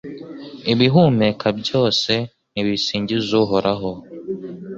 [0.71, 2.11] Ibihumeka byose
[2.53, 3.91] nibisingize Uhoraho